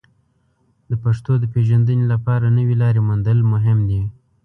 د 0.89 0.91
پښتو 1.03 1.31
د 1.39 1.43
پیژندنې 1.53 2.05
لپاره 2.13 2.47
نوې 2.57 2.75
لارې 2.81 3.01
موندل 3.07 3.39
مهم 3.53 3.79
دي. 3.89 4.01